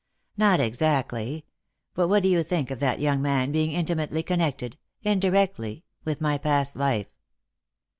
[0.35, 1.45] "Not exactly.
[1.93, 4.79] But what do you think of that young man being intimately connected—
[5.13, 7.11] indirectly— with my past life